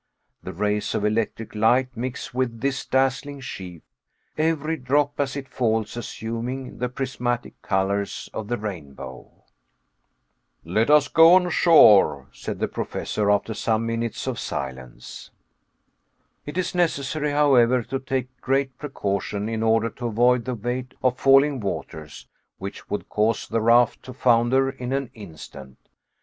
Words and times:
The 0.41 0.51
rays 0.51 0.95
of 0.95 1.05
electric 1.05 1.53
light 1.53 1.89
mix 1.95 2.33
with 2.33 2.61
this 2.61 2.87
dazzling 2.87 3.39
sheaf, 3.39 3.83
every 4.35 4.75
drop 4.75 5.19
as 5.19 5.35
it 5.35 5.47
falls 5.47 5.95
assuming 5.95 6.79
the 6.79 6.89
prismatic 6.89 7.61
colors 7.61 8.27
of 8.33 8.47
the 8.47 8.57
rainbow. 8.57 9.43
"Let 10.65 10.89
us 10.89 11.07
go 11.07 11.35
on 11.35 11.51
shore," 11.51 12.29
said 12.31 12.57
the 12.57 12.67
Professor, 12.67 13.29
after 13.29 13.53
some 13.53 13.85
minutes 13.85 14.25
of 14.25 14.39
silence. 14.39 15.29
It 16.47 16.57
is 16.57 16.73
necessary, 16.73 17.29
however, 17.29 17.83
to 17.83 17.99
take 17.99 18.35
great 18.41 18.75
precaution, 18.79 19.47
in 19.47 19.61
order 19.61 19.91
to 19.91 20.07
avoid 20.07 20.45
the 20.45 20.55
weight 20.55 20.95
of 21.03 21.19
falling 21.19 21.59
waters, 21.59 22.25
which 22.57 22.89
would 22.89 23.07
cause 23.07 23.47
the 23.47 23.61
raft 23.61 24.01
to 24.05 24.13
founder 24.13 24.67
in 24.71 24.93
an 24.93 25.11
instant. 25.13 25.77